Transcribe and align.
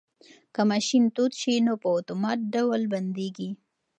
که 0.53 0.61
ماشین 0.71 1.03
تود 1.15 1.31
شي 1.41 1.55
نو 1.65 1.73
په 1.81 1.87
اتومات 1.97 2.39
ډول 2.53 2.81
بندیږي. 2.93 3.49